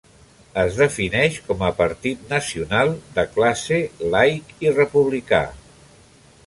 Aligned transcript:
Es 0.61 0.77
defineix 0.83 1.37
com 1.49 1.61
a 1.67 1.69
partit 1.81 2.23
nacional, 2.31 2.95
de 3.19 3.27
classe, 3.37 3.81
laic 4.17 4.55
i 4.69 4.75
republicà. 4.81 5.45